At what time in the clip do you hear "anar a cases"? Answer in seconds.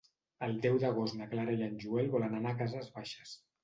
2.43-2.95